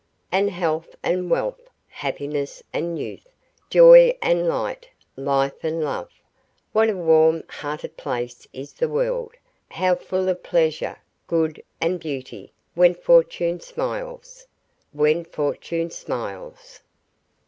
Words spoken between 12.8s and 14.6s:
fortune smiles!